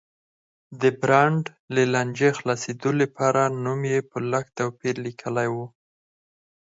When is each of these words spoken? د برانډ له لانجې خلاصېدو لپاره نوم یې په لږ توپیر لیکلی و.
د 0.81 0.83
برانډ 1.01 1.43
له 1.75 1.83
لانجې 1.93 2.29
خلاصېدو 2.37 2.89
لپاره 3.01 3.41
نوم 3.63 3.81
یې 3.91 3.99
په 4.09 4.17
لږ 4.31 4.45
توپیر 4.57 4.95
لیکلی 5.05 5.47
و. 5.53 5.55